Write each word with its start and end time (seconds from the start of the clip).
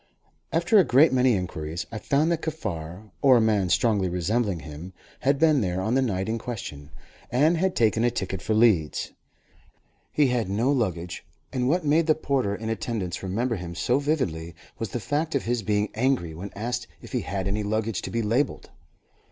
After 0.51 0.79
a 0.79 0.83
great 0.83 1.13
many 1.13 1.35
inquiries, 1.35 1.85
I 1.91 1.99
found 1.99 2.31
that 2.31 2.41
Kaffar, 2.41 3.11
or 3.21 3.37
a 3.37 3.39
man 3.39 3.69
strongly 3.69 4.09
resembling 4.09 4.61
him, 4.61 4.93
had 5.19 5.37
been 5.37 5.61
there 5.61 5.79
on 5.79 5.93
the 5.93 6.01
night 6.01 6.27
in 6.27 6.39
question, 6.39 6.89
and 7.31 7.55
had 7.57 7.75
taken 7.75 8.03
a 8.03 8.09
ticket 8.09 8.41
for 8.41 8.55
Leeds. 8.55 9.11
He 10.11 10.29
had 10.29 10.49
no 10.49 10.71
luggage, 10.71 11.23
and 11.53 11.69
what 11.69 11.85
made 11.85 12.07
the 12.07 12.15
porter 12.15 12.55
in 12.55 12.67
attendance 12.69 13.21
remember 13.21 13.57
him 13.57 13.75
so 13.75 13.99
vividly 13.99 14.55
was 14.79 14.89
the 14.89 14.99
fact 14.99 15.35
of 15.35 15.43
his 15.43 15.61
being 15.61 15.91
angry 15.93 16.33
when 16.33 16.51
asked 16.55 16.87
if 17.03 17.11
he 17.11 17.21
had 17.21 17.47
any 17.47 17.61
luggage 17.61 18.01
to 18.01 18.09
be 18.09 18.23
labelled. 18.23 18.71